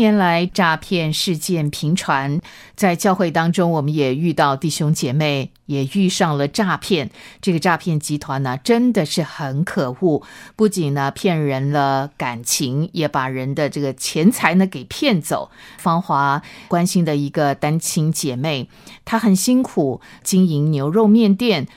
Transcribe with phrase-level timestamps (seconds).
[0.00, 2.40] 年来，诈骗事件频传，
[2.74, 7.10] 在教会当中，我们也遇到弟兄姐妹也遇上了诈骗。
[7.42, 10.22] 这个诈骗集团呢，真的是很可恶，
[10.56, 15.50] 不仅呢骗人了感情，也把人的这个钱财呢给骗走。
[15.76, 18.70] 芳华关心的一个单亲姐妹，
[19.04, 21.68] 她很辛苦经营牛肉面店，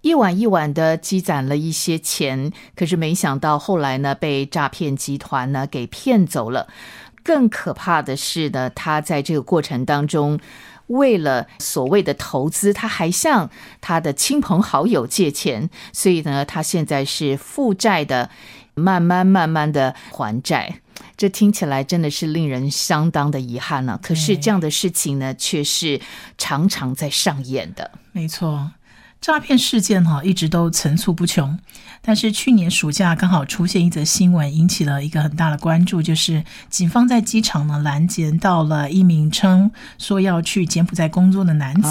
[0.00, 6.68] 一碗一碗的积攒了一些钱，可是没想到后来呢，被诈骗集团呢给骗走了。
[7.28, 10.40] 更可怕的是呢，他在这个过程当中，
[10.86, 13.50] 为了所谓的投资，他还向
[13.82, 18.30] 他的亲朋好友借钱，所以呢，他现在是负债的，
[18.74, 20.80] 慢慢慢慢的还债。
[21.18, 24.00] 这听起来真的是令人相当的遗憾呢。
[24.02, 26.00] 可是这样的事情呢，却是
[26.38, 27.90] 常常在上演的。
[28.12, 28.70] 没错。
[29.20, 31.58] 诈骗事件哈一直都层出不穷，
[32.00, 41.88] 但是去年暑假刚好出现一则新闻，引起了一个很大的关注，就是警方在机场呢拦截到了一名称说要去柬埔寨工作的男子。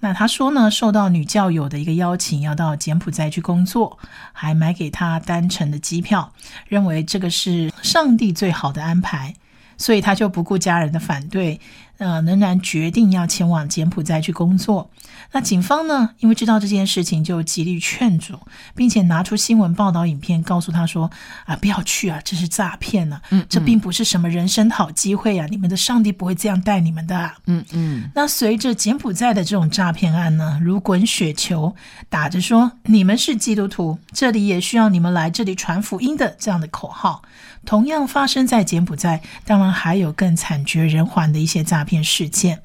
[0.00, 3.98] 那他说呢，受到女教友的一个邀请，要到柬埔寨去工作，
[4.32, 6.32] 还买给他单程的机票，
[6.68, 9.34] 认为这个是上帝最好的安排，
[9.78, 11.58] 所以他就不顾家人的反对。
[12.02, 14.90] 呃，仍然决定要前往柬埔寨去工作。
[15.34, 18.38] 那警方呢，因为知道这件事情，就极力劝阻，
[18.74, 21.10] 并且拿出新闻报道影片，告诉他说
[21.46, 28.10] ：“啊，不要去啊，这是诈骗呢，嗯，这并不是什么人生好机会啊，你们的上帝不会这样待你们的。”嗯嗯。
[28.14, 31.74] 那随着柬埔寨的这种诈骗案呢，如滚雪球，
[32.10, 37.22] 打着说你们是基督徒，这里也需要你们来这里传福音的这样的口号。
[37.64, 42.62] 同样发生在柬埔寨，当然还有更惨绝人寰的一些诈骗事件。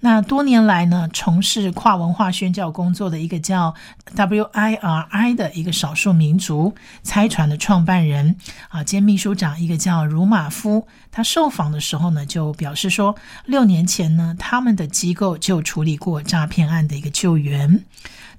[0.00, 3.74] 那多年来呢，从事跨文化宣教工作的一个叫
[4.14, 8.36] WIRI 的一个少数民族猜传的创办人
[8.68, 13.16] 啊兼秘书长，一个叫茹马夫，他受访的时候呢，就表示说，
[13.46, 17.82] 六年前呢，他们的机构就处理过诈骗案的一个救援。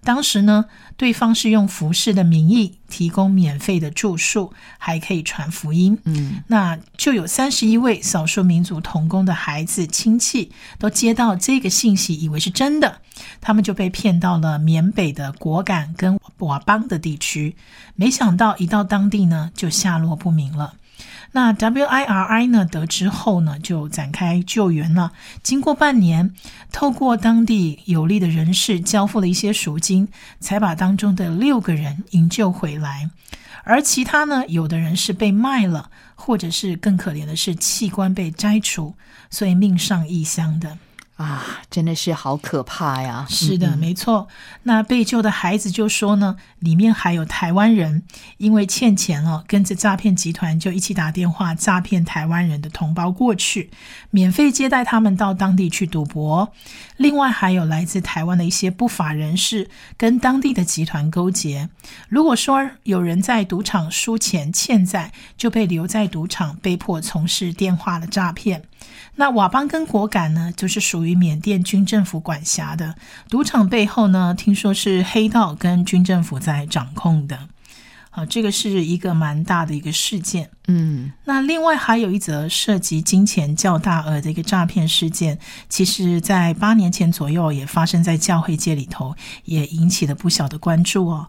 [0.07, 0.63] 当时呢，
[0.95, 6.00] 对方是用服饰的名义提供免费的住宿，还可以传福音。
[6.06, 13.01] 嗯，那就有三十一位少数民族童工的孩子亲戚都接到这个信息，以为是真的，
[13.41, 17.57] 他们就被骗到了缅北的果敢跟佤邦的地区，
[17.95, 20.75] 没想到一到当地呢，就下落不明了。
[21.31, 22.65] 那 WIRI 呢？
[22.65, 25.11] 得知后呢，就展开救援了。
[25.43, 26.33] 经过半年，
[26.71, 30.07] 透过当地有利的人士交付了一些赎金，
[30.39, 33.09] 才把当中的六个人营救回来。
[33.63, 38.95] 而其他呢，有的人是被卖了，或者是更可怜的是器官被摘除，
[39.29, 40.77] 所以命丧异乡的。
[41.17, 43.25] 啊，真的是好可怕呀！
[43.28, 44.28] 是的，没错。
[44.63, 48.03] 那被救的孩子就说呢，里面还有台湾人，
[48.38, 53.72] 因为欠钱了，跟着诈骗集团就一起打电话诈骗台湾人的同胞过去，
[54.11, 56.53] 免费接待他们到当地去赌博。
[56.97, 61.67] 另外还有来自台湾的一些不法人士跟当地的集团勾结。
[62.09, 68.61] 如果说有人在赌场输钱欠债，就被留在赌场，被迫从事电话的诈骗。
[69.15, 72.95] 那佤邦跟果敢呢，就是属于缅甸军政府管辖的
[73.29, 77.49] 赌场背后呢，听说是黑道跟军政府在掌控的。
[78.09, 80.49] 好，这个是一个蛮大的一个事件。
[80.67, 85.38] 嗯，那另外还有一则涉及金钱较大额的一个诈骗事件，
[85.69, 89.15] 其实在八年前左右也发生在教会界里头，
[89.45, 91.27] 也引起了不小的关注哦。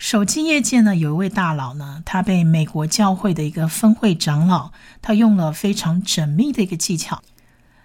[0.00, 4.72] 手机业界呢，有一位大佬呢，他被美国教会的一个分会长老，
[5.02, 7.20] 他用了非常缜密的一个技巧，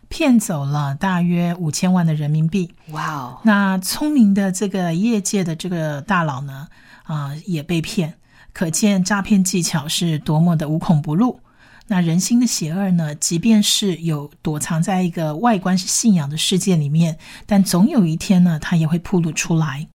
[0.07, 2.73] 骗走了大约五千万的人民币。
[2.91, 3.39] 哇哦！
[3.43, 6.69] 那聪明的这个业界的这个大佬呢，
[7.03, 8.13] 啊，也被骗，
[8.53, 11.41] 可见诈骗技巧是多么的无孔不入。
[11.87, 19.89] 那人心的邪恶呢，即便是有躲藏在一个外观是信仰的世界里面，但总有一天呢，它也会暴露出来。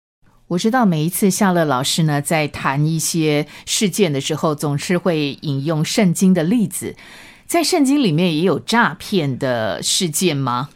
[0.49, 6.95] 我知道每一次夏乐老师呢在谈一些事件的时候，总是会引用圣经的例子。
[7.47, 10.69] 在圣经里面也有诈骗的事件吗？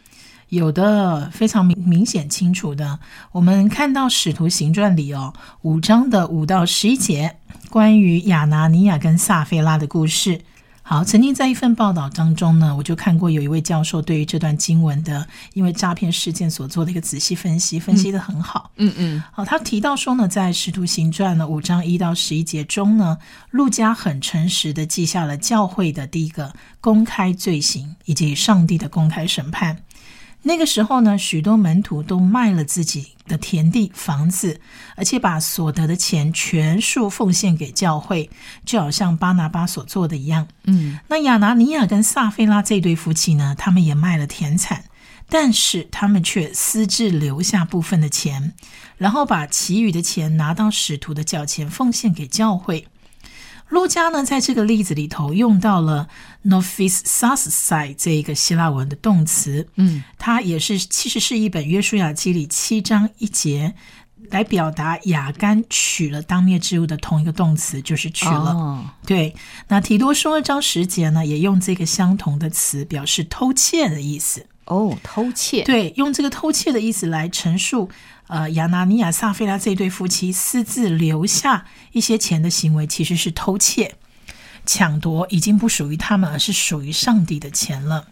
[0.49, 2.99] 有的，非常明明显清楚的。
[3.31, 7.37] 我们看到《使徒行传》里哦，五章的五到十一节，
[7.69, 10.41] 关于亚拿尼亚跟撒菲拉的故事。
[10.91, 18.69] 好，曾经在一份报道当中呢，我就看过有一位教授对于这段经文的因为诈骗事件所做的一个仔细分析，分析的很好。
[18.75, 23.17] 嗯嗯，好，他提到说呢，在《使徒行传》呢五章一到十一节中呢，
[23.51, 26.51] 路加很诚实的记下了教会的第一个
[26.81, 29.77] 公开罪行以及上帝的公开审判。
[30.43, 34.59] 那个时候呢，许多门徒都卖了自己的田地、房子，
[34.95, 38.29] 而且把所得的钱全数奉献给教会，
[38.65, 40.47] 就好像巴拿巴所做的一样。
[40.63, 44.85] 嗯，那亚拿尼亚跟撒菲拉这对夫妻呢，他们也卖了田产，
[45.29, 48.53] 但是他们却私自留下部分的钱，
[48.97, 52.87] 然后把其余的钱拿到使徒的脚前奉献给教会。
[53.71, 56.07] 路加呢，在这个例子里头用到了
[56.45, 63.73] “nophis sassai” 这一个希腊文的动词，嗯，它也是其实是一本约书亚记里七章一节
[64.29, 68.51] 来表达雅干取了当灭之物的同一个动词，就是取了。
[68.51, 69.33] 哦，对，
[69.69, 74.45] 那提多书二章十节呢，也用这个相同的词表示偷窃的意思。
[74.65, 77.89] 哦，偷窃，对，用这个偷窃的意思来陈述，
[78.31, 83.95] 呃，亚拿尼亚、撒菲拉这对夫妻私自留下一些钱的行为，其实是偷窃、
[84.65, 88.07] 抢夺，已经不属于他们，而是属于上帝的钱了。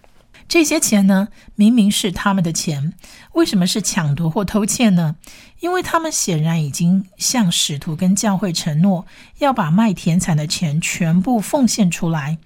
[0.49, 2.91] 这些钱呢，明明是他们的钱，
[3.31, 5.15] 为什么是抢夺或偷窃呢？
[5.61, 9.05] 因为他们显然已经向使徒跟教会承诺，
[9.37, 12.39] 要把卖田产的钱全部奉献出来。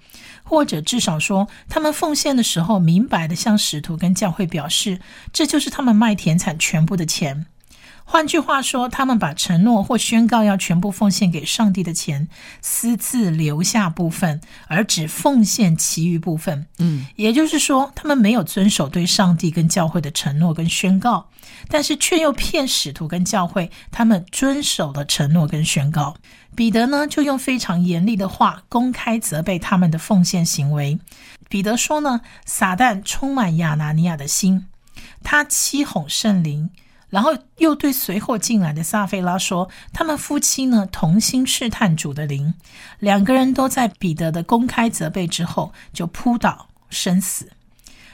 [0.44, 5.00] 或者至少说，他们奉献的时候，明白的向使徒跟教会表示，
[5.32, 7.46] 这就是他们卖田产全部的钱。
[8.06, 12.28] 换句话说，他们把承诺或宣告要全部奉献给上帝的钱，
[12.60, 16.66] 私自留下部分，而只奉献其余部分。
[16.78, 21.28] 嗯，也就是说，他们没有遵守对上帝跟教会的承诺跟宣告，
[21.68, 26.16] 但是却又骗使徒跟教会，他们遵守了承诺跟宣告。
[26.54, 31.00] 彼得呢，就用非常严厉的话公开责备他们的奉献行为。
[31.48, 34.66] 彼得说呢，撒旦充满亚拿尼亚的心，
[35.24, 36.70] 他欺哄圣灵。
[37.14, 42.54] 然后又对随后进来的撒菲拉说：“他们夫妻呢，同心试探主的灵。
[42.98, 47.52] 两个人都在彼得的公开责备之后，就扑倒身死。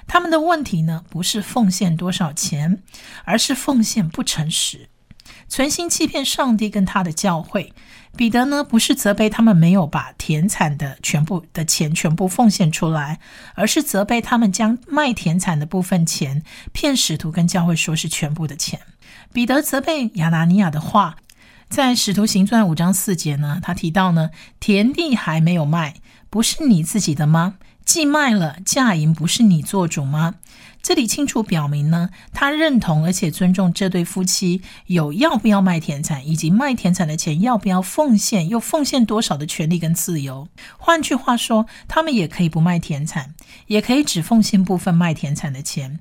[0.07, 2.83] 他们的问题呢，不是奉献多少钱，
[3.25, 4.91] 而是奉献不诚实，
[5.49, 7.73] 存心欺骗上帝跟他的教会。
[8.17, 13.19] 彼得呢，不是责备他们没有把田产的全部的钱全部奉献出来，
[13.55, 16.43] 而是责备他们将卖田产的部分钱
[16.73, 18.81] 骗使徒跟教会说是全部的钱。
[19.33, 21.17] 彼得责备亚拿尼亚的话，
[21.69, 25.95] 在《使徒行传》五章四节呢，他提到呢，田地还没有卖，
[26.29, 27.55] 不是你自己的吗？
[27.91, 30.37] 既卖了，嫁银不是你做主吗？
[30.81, 40.47] 这里清楚表明呢，他认同而且尊重这对夫妻有要不要卖田产，以及卖田产的钱要不要奉献，又奉献多少的权利跟自由。
[40.79, 43.35] 换句话说，他们也可以不卖田产，
[43.67, 45.99] 也可以只奉献部分卖田产的钱。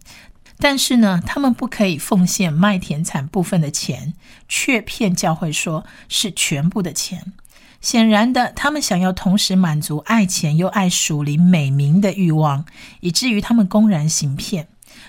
[0.60, 4.14] 但是呢，他们不可以奉献卖田产部分的钱，
[4.48, 7.34] 却骗教会说是全部的钱。
[7.82, 12.66] 显然的，他们想要同时满足爱钱又爱属灵美名的欲望，
[13.00, 14.68] 以至于他们公然行骗，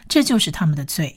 [0.09, 1.17] 这就是他们的罪。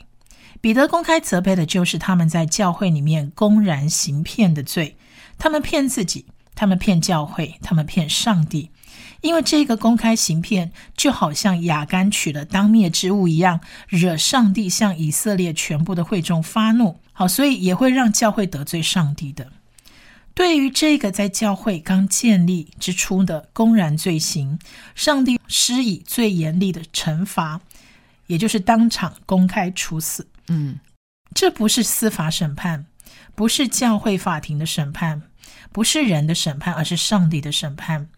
[0.61, 4.95] 彼得公开责备的就是他们在教会里面公然行骗的罪。
[5.37, 8.69] 他们骗自己，他们骗教会，他们骗上帝。
[9.21, 16.99] 因为这个公开行骗，就好像亚干取了当灭之物一样，惹上帝向以色列全部的会众发怒。
[17.11, 19.47] 好，所以也会让教会得罪上帝的。
[20.35, 24.57] 对于这个在教会刚建立之初的公然罪行，
[24.95, 27.61] 上帝施以最严厉的惩罚，
[28.27, 30.27] 也就是当场公开处死。
[30.47, 30.79] 嗯，
[31.35, 32.85] 这不是司法审判，
[33.35, 35.21] 不是教会法庭的审判，
[35.71, 38.09] 不是人的审判，而是上帝的审判。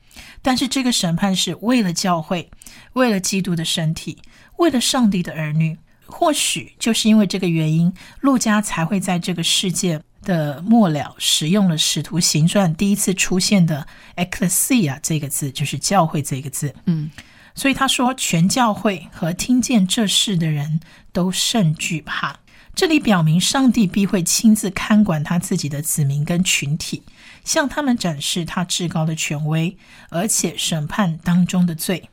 [0.42, 2.50] 但是这个审判是为了教会，
[2.94, 4.18] 为了基督的身体，
[4.58, 5.78] 为了上帝的儿女。
[6.08, 7.92] 或许就是因为这个原因，
[8.22, 16.76] 陆家才会在这个世界的末了使用了《使徒行传》第一次出现的 “ecclesia” 这个字，就是教会这个字。
[16.86, 17.10] 嗯，
[17.54, 20.82] 所以他说，全教会和听见这事的人
[21.14, 22.40] 都甚惧怕。
[22.74, 27.04] 这里表明，上帝必会亲自看管他自己的子民跟群体，
[27.46, 29.78] 向他们展示他至高的权威，
[30.10, 32.10] 而且审判当中的罪。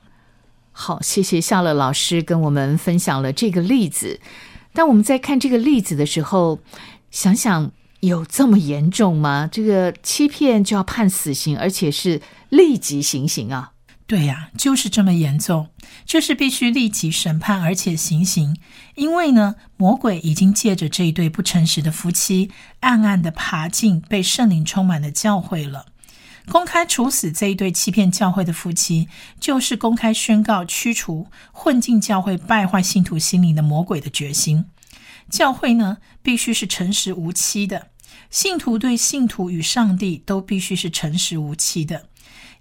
[0.70, 4.20] 好，谢谢夏乐老师跟我们分享了这个例子。
[4.72, 6.60] 当我们在看这个例子的时候，
[7.10, 9.48] 想想有这么严重吗？
[9.50, 13.74] 这个欺骗就要判死刑，而且是立即行刑啊！
[14.08, 15.68] 对呀，就是这么严重，
[16.04, 18.56] 就是必须立即审判，而且行刑。
[18.96, 25.86] 因为呢，魔鬼已经借着这一对不诚实的夫妻，暗暗的爬进被圣灵充满的教会了。
[26.50, 34.64] 公开处死这一对欺骗教会的夫妻，就是公开宣告驱除混进教会败坏信徒心灵的魔鬼的决心。
[35.30, 37.86] 教会呢，必须是诚实无欺的；
[38.30, 42.06] 信徒对信徒与上帝都必须是诚实无欺的。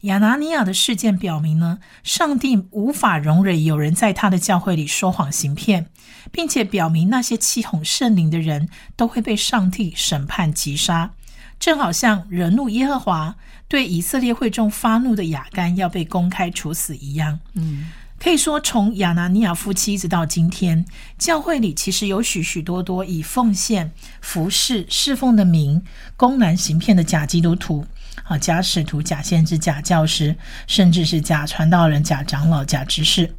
[0.02, 5.86] 亚拿尼亚的事件表明呢，上帝无法容忍有人在他的教会里说谎行骗，
[6.32, 11.12] 并且表明那些欺哄圣灵的人都会被上帝审判击杀。
[11.60, 13.36] 正好像惹怒耶和华、
[13.68, 17.40] 对以色列会众发怒的亚干要被公开处死一样。
[17.54, 20.86] 嗯，可以说，从亚拿尼亚夫妻一直到今天，
[21.18, 25.82] 教会里其实有许许多多以奉献、服侍、侍奉的名
[26.16, 27.84] 公然行骗的假基督徒，
[28.26, 30.36] 啊，假使徒、假先知、假教师，
[30.68, 33.34] 甚至是假传道人、假长老、假执事。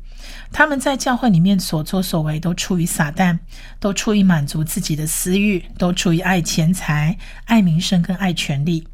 [0.51, 3.39] 他们在教会里面所作所为，都出于撒旦，
[3.79, 8.89] 都出于满足自己的私欲，都出于爱钱财、爱名声跟爱权力。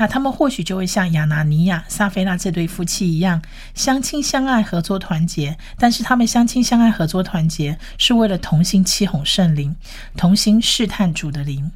[0.00, 3.42] 那他们或许就会像亚拿尼亚、撒菲娜这对夫妻一样，
[3.74, 5.58] 相亲相爱、合作团结。
[5.76, 9.76] 但是他们相亲相爱、合作团结，是为了同心欺哄圣灵，
[10.16, 11.70] 同心试探主的灵。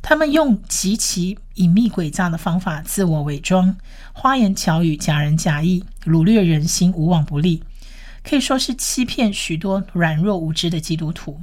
[0.00, 3.76] 他们用极其隐秘诡诈的方法，自我伪装，
[4.14, 7.62] 花言巧语，假仁假义，掳掠人心，无往不利。
[8.22, 11.40] 可以说是欺骗许多软弱无知的基督徒，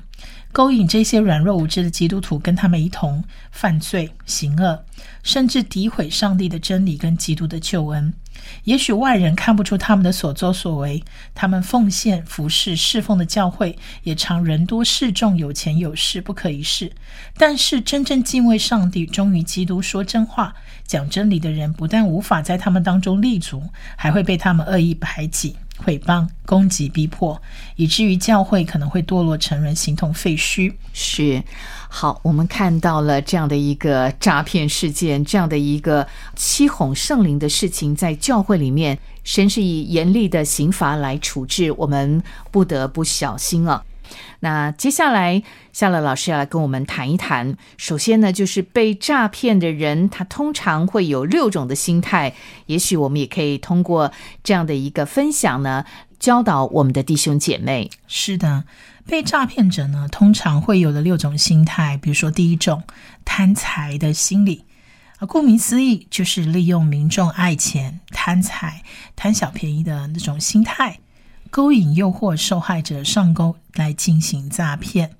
[0.57, 4.83] 勾引这些软弱无知的基督徒跟他们一同犯罪行恶，
[5.21, 8.11] 甚至诋毁上帝的真理跟基督的救恩。
[8.63, 11.03] 也许外人看不出他们的所作所为，
[11.35, 16.91] 他们奉献服侍侍奉的教会也常人多势众，有钱有势，不可一世。
[17.37, 20.55] 但是真正敬畏上帝、忠于基督、说真话、
[20.87, 23.61] 讲真理的人，不但无法在他们当中立足，
[23.95, 25.55] 还会被他们恶意排挤。
[25.77, 27.41] 毁谤、攻击、逼迫，
[27.75, 30.73] 以至于教会可能会堕落成人，形同废墟。
[30.93, 31.43] 是，
[31.87, 43.83] 好，我们看到了这样的一个诈骗事件，这样的一个欺哄圣灵的事情，在教会里面，神是以严厉的刑罚来处置，我们不得不小心啊。
[44.39, 45.41] 那接下来，
[45.73, 47.55] 夏乐老师要来跟我们谈一谈。
[47.77, 52.33] 首先呢，就是被诈骗的人，他通常会有六种的心态。
[52.67, 54.11] 也许我们也可以通过
[54.43, 55.85] 这样的一个分享呢，
[56.19, 57.89] 教导我们的弟兄姐妹。
[58.07, 58.65] 是的，
[59.05, 61.97] 被诈骗者呢，通常会有的六种心态。
[61.97, 62.83] 比如说，第一种
[63.25, 64.65] 贪财的心理
[65.17, 68.83] 啊，顾名思义，就是利用民众爱钱、贪财、
[69.15, 70.99] 贪小便宜的那种心态。
[71.49, 75.11] 勾引、诱惑受害者上钩来进行诈骗，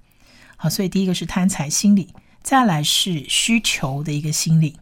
[0.55, 2.10] 好，所以第一个是贪财心理，
[2.43, 4.77] 再来是需求的一个心理。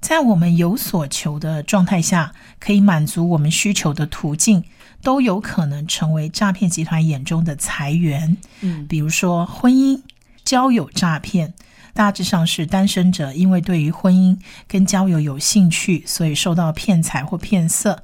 [0.00, 4.62] 在我们有所求的状态下，可以满足我们需求的途径，
[5.02, 8.36] 都有可能成为诈骗集团眼中的财源。
[8.60, 10.02] 嗯，比如说婚姻、
[10.44, 11.54] 交友诈骗，
[11.94, 14.38] 大致上是单身者因为对于婚姻
[14.68, 18.02] 跟交友有兴趣，所以受到骗财或骗色，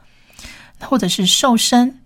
[0.81, 2.00] 或者是瘦身。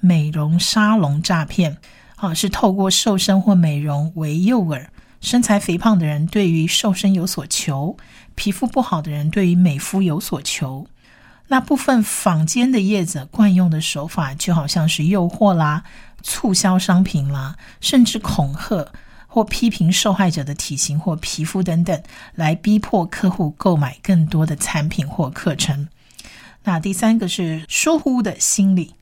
[0.00, 1.78] 美容沙龙诈骗，
[2.16, 4.86] 啊，是透过瘦身或美容为诱饵。
[5.20, 7.96] 身材肥胖的人对于瘦身有所求，
[8.36, 10.86] 皮肤不好的人对于美肤有所求。
[11.48, 15.82] 那部分坊间的业者惯用的手法，就好像是诱惑啦、
[16.22, 18.92] 促销商品啦，甚至恐吓
[19.26, 22.00] 或批评受害者的体型或皮肤等等，
[22.34, 25.88] 来逼迫客户购买更多的产品或课程。
[26.64, 28.94] 那第三个是疏忽的心理。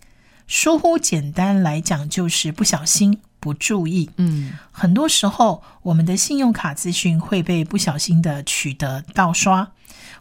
[0.46, 4.10] 疏忽，简单来讲就是不小心、不注意。
[4.16, 9.72] 嗯，很多时候我们的信用卡资讯会被不小心的取得盗刷，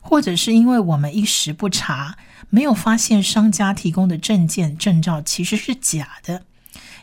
[0.01, 2.17] 或者是因为我们一时不查，
[2.49, 6.41] 没有发现商家提供的证件、证照其实是假的，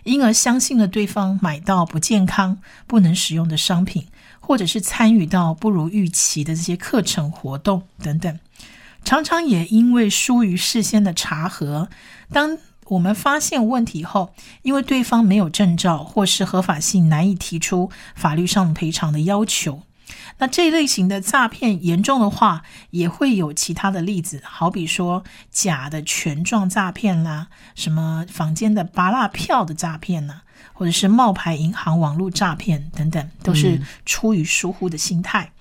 [0.03, 4.09] 因而相信了对方买到不健康、不能使用的商品，
[4.41, 8.39] 或者是参与到不如预期的这些课程活动等等。
[9.05, 11.89] 常常也因为疏于事先的查核，
[12.33, 19.83] 当我们发现问题后，因为对方没有证照或是合法性难以提出法律上赔偿的要求，
[20.39, 35.53] 那这一类型的诈骗严重的话，也会有其他的例子，好比说假的权状诈骗啦，什么坊间的拔蜡票的诈骗呐，或者是冒牌银行网络诈骗等等，都是出于疏忽的心态。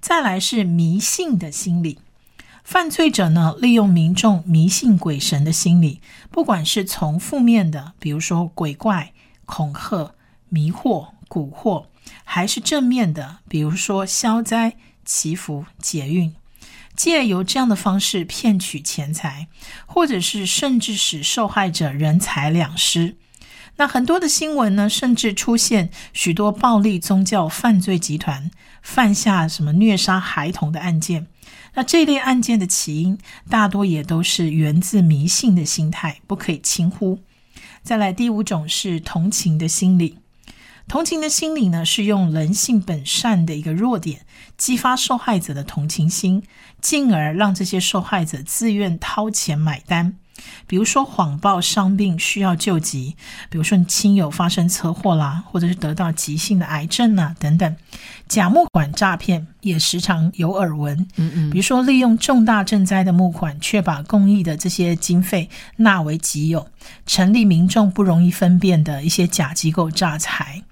[0.00, 2.00] 再来是迷信的心理。
[2.64, 6.00] 犯罪者呢，利用民众迷信鬼神的心理，
[6.30, 9.12] 不管是从负面的，比如说鬼怪、
[9.44, 10.14] 恐吓、
[10.48, 11.86] 迷惑、蛊惑，
[12.24, 16.34] 还是正面的，比如说消灾、祈福、解运，
[16.94, 19.48] 借由这样的方式骗取钱财，
[19.86, 23.16] 或者是甚至使受害者人财两失。
[23.76, 28.50] 那很多的新闻呢，甚至出现许多暴力宗教犯罪集团
[28.82, 31.26] 犯下什么虐杀孩童的案件。
[31.74, 37.18] 那这类案件的起因，大多也都是源自迷信的心态，不可以轻忽。
[37.82, 40.18] 再来，第五种是同情的心理。
[40.88, 44.26] 同情的心理呢，是用人性本善的一个弱点，
[44.58, 46.42] 激发受害者的同情心，
[46.80, 50.16] 进而让这些受害者自愿掏钱买单。
[50.66, 53.16] 比如说谎报伤病需要救急，
[53.48, 57.76] 比如说你亲友发生车祸啦，或者是得到急性的癌症啊等等。
[58.32, 66.66] 假募款诈骗也时常有耳闻，嗯嗯，比如说利用重大赈灾的募款，却把公益的这些经费纳为己有，
[67.04, 70.62] 成立民众不容易分辨的一些假机构诈财。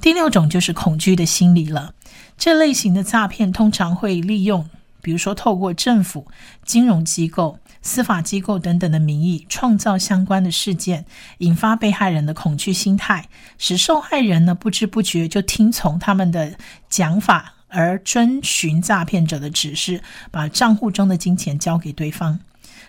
[0.00, 1.92] 第六种就是恐惧的心理了。
[2.38, 6.28] 这类型的诈骗通常会利用，比如说透过政府、
[6.64, 11.04] 金融机构、司法机构等等的名义，创造相关的事件，
[11.38, 16.54] 引发被害人的恐惧心态，使受害人呢不知不觉就听从他们的
[16.88, 22.38] 讲法，而遵循诈骗者的指示，把账户中的金钱交给对方。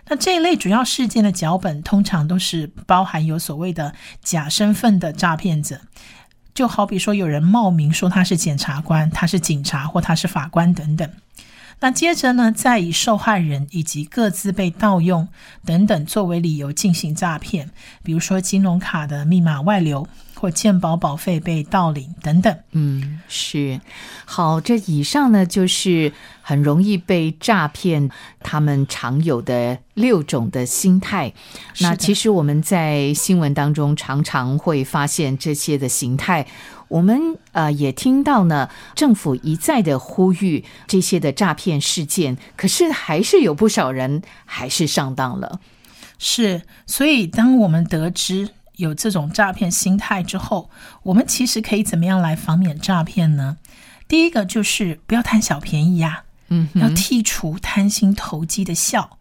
[0.07, 5.79] 那这一类主要事件的脚本，通常都是包含有所谓的假身份的诈骗者。
[6.53, 11.09] 就好比说，有人冒名说他是检察官，他是警察，或他是法官等等。
[11.83, 15.27] 那接着呢，再以受害人以及各自被盗用
[15.65, 17.71] 等等作为理由进行诈骗，
[18.01, 20.07] 比如说金融卡的密码外流。
[20.35, 23.79] 或健保保费被盗领等等，嗯，是
[24.25, 24.59] 好。
[24.59, 26.11] 这以上呢，就是
[26.41, 28.09] 很容易被诈骗，
[28.41, 31.31] 他们常有的六种的心态。
[31.79, 36.45] 那其实我们在新闻当中常常会发现这些的形态。
[36.93, 45.59] 我们呃也听到呢，政府一再的呼吁这些的诈骗事件，可是还是有不少人还是上当了。
[46.19, 48.50] 是，所以当我们得知。
[48.77, 50.67] 有这种诈骗心态之后，
[51.03, 53.57] 我们其实可以怎么样来防免诈骗呢？
[54.07, 59.19] 第一个就是不要贪小便宜呀，嗯，要剔除贪心投机的笑。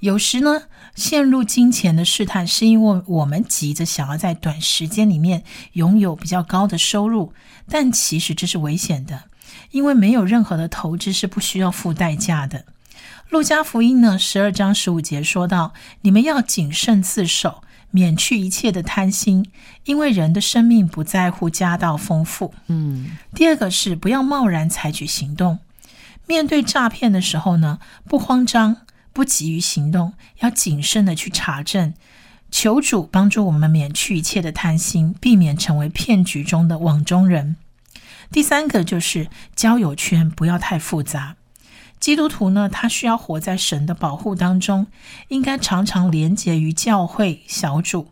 [0.00, 0.64] 有时呢，
[0.94, 7.32] 陷入金钱的试探，是因为我们急着想要在短时间里面拥有比较高的收入，
[7.68, 9.24] 但其实这是危险的，
[9.70, 12.64] 因为没有任何的投资是不需要付代价的。
[13.28, 19.50] 路加福音呢，十二章十五节说到：“你们要谨慎自守。”免去一切的贪心，
[19.82, 22.54] 因为人的生命不在乎家道丰富。
[22.68, 25.58] 嗯，第二个是不要贸然采取行动。
[26.28, 28.76] 面对诈骗的时候呢，不慌张，
[29.12, 31.94] 不急于行动，要谨慎的去查证，
[32.50, 37.56] 求主帮助我们免去一切的贪心，避免成为骗局中的网中人。
[38.30, 41.36] 第三个就是交友圈不要太复杂。
[41.98, 44.86] 基督徒呢，他需要活在神的保护当中，
[45.28, 48.08] 应该常常连结于教会小组。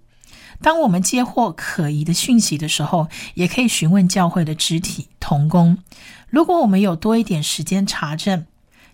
[0.60, 5.78] 当我们接获可疑的讯息的时候，也可以询问教会的肢体同工。
[6.28, 8.44] 如果我们有多一点时间查证，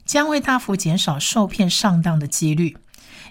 [0.04, 2.76] 将会大幅减少受骗上当的几率。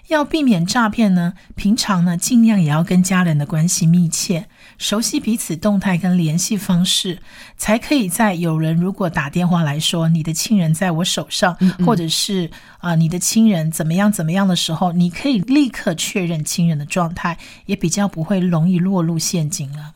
[0.08, 7.20] 要避免诈骗呢，平常呢尽量也要跟家人的关系密切，熟悉彼此动态跟联系方式，
[7.56, 11.56] 才可以在有人如果打电话来说你的亲人在我手上，
[11.86, 19.94] 或者是啊你的亲人怎么样怎么样的时候，你可以立刻确认亲人的状态，也比较不会容易落入陷阱了。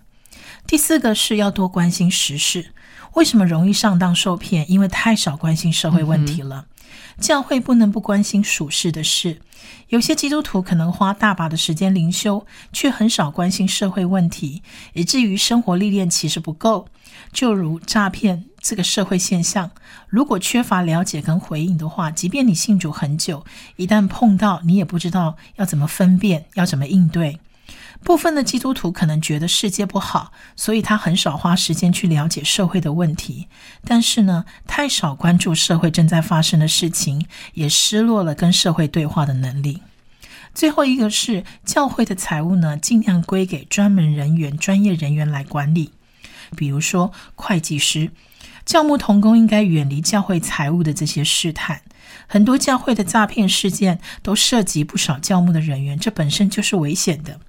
[0.67, 2.73] 第四个是要多关心时事，
[3.14, 4.71] 为什么容易上当受骗？
[4.71, 6.66] 因为太少关心社会问题了。
[7.21, 9.40] 教会不能不关心属世的事。
[9.88, 16.87] 有些基督徒可能花大把的时间灵修，却很少关心社会问题，以至于生活历练其实不够。
[17.33, 19.73] 就如诈骗这个社会现象，
[20.09, 23.44] 如果缺乏了解跟回应的话，即便你信主很久，
[23.77, 27.40] 一旦碰到，你也不知道要怎么分辨，要怎么应对。
[28.03, 33.49] 部分的基督徒可能觉得世界不好，所以他很少花时间去了解社会的问题。
[33.85, 39.83] 但是呢，太少关注社会正在发生的事情，也失落了跟社会对话的能力。
[40.55, 45.93] 最后一个是教会的财务呢，尽量归给专门人员、专业人员来管理，
[46.57, 48.11] 比如说会计师、
[48.69, 51.81] 教牧同工，应该远离教会财务的这些试探。
[52.27, 57.41] 很多教会的诈骗事件都涉及不少教牧的人员，这本身就是危险的。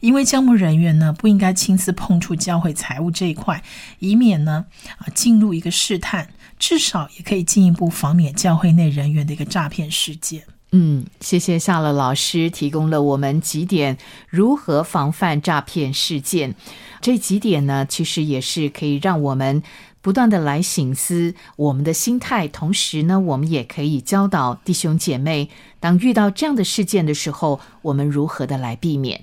[0.00, 3.62] 因为教牧人员呢，不应该亲自碰触教会财务这一块，
[4.00, 4.66] 以免呢
[4.98, 10.42] 啊进入一个试探，至少也可以进一步防免教会内人员的一个诈骗事件。
[10.72, 13.96] 嗯，谢谢夏乐老师提供了我们几点
[14.28, 16.54] 如何防范诈骗事件。
[17.00, 19.62] 这几点呢，其实也是可以让我们
[20.06, 29.20] 不断的来醒思我们的心态，同时呢，我们也可以教导弟兄姐妹，当遇到这样的事件的时候，我们如何的来避免。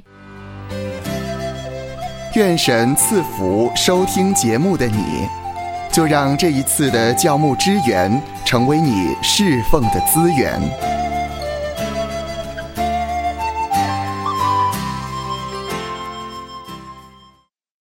[2.36, 5.26] 愿神赐福收听节目的你，
[5.90, 8.22] 就让这一次的教牧支援。
[8.44, 10.93] 成为你侍奉的资源。